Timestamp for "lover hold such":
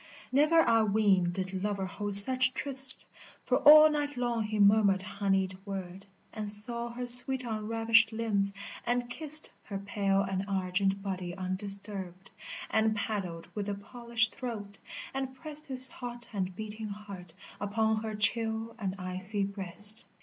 1.63-2.53